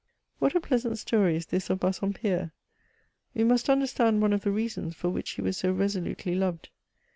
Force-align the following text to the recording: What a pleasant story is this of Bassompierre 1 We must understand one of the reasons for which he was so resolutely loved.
What 0.39 0.55
a 0.55 0.59
pleasant 0.59 0.97
story 0.97 1.35
is 1.35 1.45
this 1.45 1.69
of 1.69 1.79
Bassompierre 1.79 2.39
1 3.33 3.35
We 3.35 3.43
must 3.43 3.69
understand 3.69 4.19
one 4.19 4.33
of 4.33 4.41
the 4.41 4.49
reasons 4.49 4.95
for 4.95 5.09
which 5.09 5.29
he 5.33 5.43
was 5.43 5.57
so 5.57 5.71
resolutely 5.71 6.33
loved. 6.33 6.69